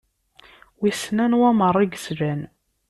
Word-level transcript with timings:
Wissen 0.79 1.17
anwa 1.25 1.49
meṛṛa 1.59 1.81
i 1.83 1.87
yeslan? 1.91 2.41